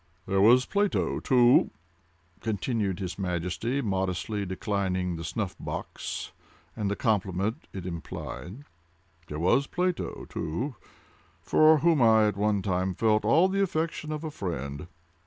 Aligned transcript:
"There 0.25 0.41
was 0.41 0.65
Plato, 0.65 1.19
too," 1.19 1.69
continued 2.39 2.97
his 2.97 3.19
Majesty, 3.19 3.83
modestly 3.83 4.47
declining 4.47 5.15
the 5.15 5.23
snuff 5.23 5.55
box 5.59 6.31
and 6.75 6.89
the 6.89 6.95
compliment 6.95 7.67
it 7.71 7.85
implied—"there 7.85 9.37
was 9.39 9.67
Plato, 9.67 10.25
too, 10.27 10.73
for 11.39 11.77
whom 11.77 12.01
I, 12.01 12.25
at 12.27 12.35
one 12.35 12.63
time, 12.63 12.95
felt 12.95 13.23
all 13.23 13.47
the 13.47 13.61
affection 13.61 14.11
of 14.11 14.23
a 14.23 14.31
friend. 14.31 14.87